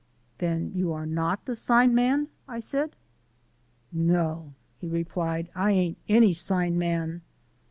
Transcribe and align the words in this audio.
"Then 0.39 0.71
you 0.73 0.91
are 0.93 1.05
not 1.05 1.45
the 1.45 1.55
sign 1.55 1.93
man?" 1.93 2.29
I 2.47 2.57
said. 2.59 2.95
"No," 3.91 4.55
he 4.79 4.87
replied, 4.87 5.51
"I 5.53 5.73
ain't 5.73 5.99
any 6.09 6.33
sign 6.33 6.75
man." 6.79 7.21